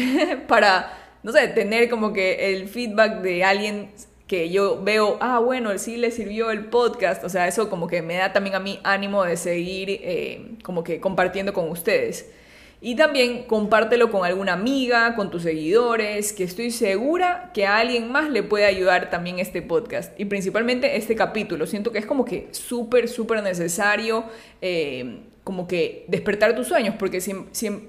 para, 0.49 0.91
no 1.23 1.31
sé, 1.31 1.47
tener 1.47 1.89
como 1.89 2.11
que 2.11 2.51
el 2.51 2.67
feedback 2.67 3.21
de 3.21 3.45
alguien 3.45 3.91
que 4.27 4.49
yo 4.49 4.83
veo, 4.83 5.17
ah, 5.21 5.39
bueno, 5.39 5.77
sí 5.77 5.95
le 5.95 6.11
sirvió 6.11 6.51
el 6.51 6.65
podcast, 6.65 7.23
o 7.23 7.29
sea, 7.29 7.47
eso 7.47 7.69
como 7.69 7.87
que 7.87 8.01
me 8.01 8.15
da 8.15 8.33
también 8.33 8.55
a 8.55 8.59
mí 8.59 8.81
ánimo 8.83 9.23
de 9.23 9.37
seguir 9.37 9.87
eh, 9.89 10.57
como 10.63 10.83
que 10.83 10.99
compartiendo 10.99 11.53
con 11.53 11.69
ustedes. 11.69 12.29
Y 12.81 12.97
también 12.97 13.43
compártelo 13.43 14.11
con 14.11 14.25
alguna 14.25 14.51
amiga, 14.51 15.15
con 15.15 15.31
tus 15.31 15.43
seguidores, 15.43 16.33
que 16.33 16.43
estoy 16.43 16.71
segura 16.71 17.51
que 17.53 17.65
a 17.65 17.77
alguien 17.77 18.11
más 18.11 18.29
le 18.29 18.43
puede 18.43 18.65
ayudar 18.65 19.09
también 19.09 19.39
este 19.39 19.61
podcast. 19.61 20.19
Y 20.19 20.25
principalmente 20.25 20.97
este 20.97 21.15
capítulo. 21.15 21.67
Siento 21.67 21.93
que 21.93 21.99
es 21.99 22.05
como 22.05 22.25
que 22.25 22.49
súper, 22.51 23.07
súper 23.07 23.41
necesario 23.41 24.25
eh, 24.61 25.21
como 25.45 25.67
que 25.67 26.05
despertar 26.07 26.55
tus 26.55 26.67
sueños, 26.67 26.95
porque 26.97 27.21
si, 27.21 27.33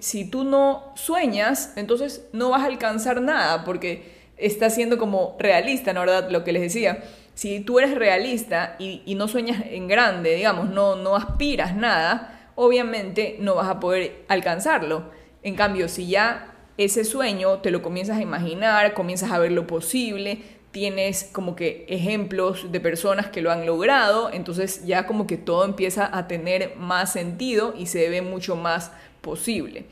si, 0.01 0.25
tú 0.27 0.45
no 0.45 0.93
sueñas, 0.95 1.73
entonces 1.77 2.29
no 2.35 2.51
vas 2.51 2.63
a 2.63 2.67
alcanzar 2.67 3.23
nada, 3.23 3.65
porque 3.65 4.13
estás 4.37 4.75
siendo 4.75 4.99
como 4.99 5.37
realista, 5.39 5.95
¿no 5.95 6.01
verdad? 6.01 6.29
Lo 6.31 6.45
que 6.45 6.53
les 6.53 6.61
decía. 6.61 7.03
Si 7.33 7.61
tú 7.61 7.79
eres 7.79 7.95
realista 7.95 8.77
y, 8.79 9.03
y 9.07 9.15
no 9.15 9.27
sueñas 9.27 9.65
en 9.71 9.89
grande, 9.89 10.35
digamos, 10.35 10.69
no, 10.69 10.97
no 10.97 11.17
aspiras 11.17 11.75
nada, 11.75 12.51
obviamente 12.57 13.37
no 13.41 13.55
vas 13.55 13.69
a 13.69 13.81
poder 13.81 14.25
alcanzarlo. 14.29 15.11
En 15.43 15.55
cambio, 15.55 15.89
si 15.89 16.09
ya 16.09 16.53
ese 16.77 17.05
sueño 17.05 17.61
te 17.61 17.71
lo 17.71 17.81
comienzas 17.81 18.19
a 18.19 18.23
imaginar, 18.23 18.93
comienzas 18.93 19.33
a 19.33 19.39
ver 19.39 19.53
lo 19.53 19.67
posible, 19.67 20.43
tienes 20.77 21.31
como 21.33 21.57
que 21.57 21.87
ejemplos 21.89 22.71
de 22.71 22.81
personas 22.81 23.29
que 23.29 23.41
lo 23.41 23.51
han 23.51 23.65
logrado, 23.65 24.31
entonces 24.31 24.85
ya 24.85 25.07
como 25.07 25.27
que 25.27 25.39
todo 25.39 25.65
empieza 25.65 26.15
a 26.15 26.29
tener 26.29 26.77
más 26.77 27.15
sentido 27.15 27.73
y 27.79 27.87
se 27.87 28.11
ve 28.11 28.21
mucho 28.21 28.57
más 28.57 28.93
posible. 29.23 29.87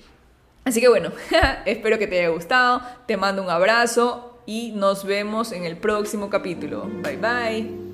Así 0.67 0.83
que 0.83 0.91
bueno, 0.91 1.11
espero 1.65 1.99
que 1.99 2.07
te 2.07 2.19
haya 2.19 2.29
gustado, 2.29 2.83
te 3.07 3.17
mando 3.17 3.43
un 3.43 3.49
abrazo 3.49 4.43
y 4.45 4.73
nos 4.73 5.07
vemos 5.07 5.53
en 5.53 5.65
el 5.65 5.79
próximo 5.79 6.29
capítulo. 6.29 6.87
Bye 7.03 7.17
bye. 7.17 7.94